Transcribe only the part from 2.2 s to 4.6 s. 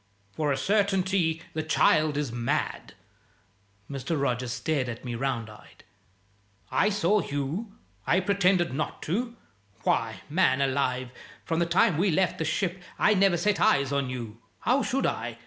mad!" Mr. Rogers